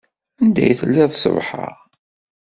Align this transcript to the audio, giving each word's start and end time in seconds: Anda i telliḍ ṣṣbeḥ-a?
Anda 0.41 0.63
i 0.67 0.73
telliḍ 0.79 1.11
ṣṣbeḥ-a? 1.17 1.67